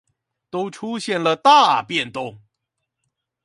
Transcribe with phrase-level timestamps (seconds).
[0.49, 2.41] 都出現了大變動